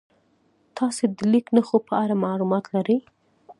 تاسې 0.77 1.03
د 1.15 1.17
لیک 1.31 1.45
نښو 1.55 1.77
په 1.87 1.93
اړه 2.03 2.15
معلومات 2.25 2.65
لرئ؟ 2.75 2.97